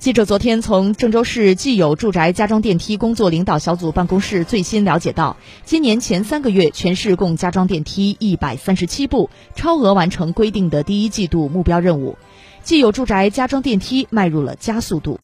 [0.00, 12.16] 记者昨天从郑州市既有住宅加装电梯工作领导小组办公室最新了解到今年前三个月全市共加装电梯一百三十七部超额完成规定的第一季度目标任务。
[12.62, 15.18] 既有住宅加装电梯迈入了加速度。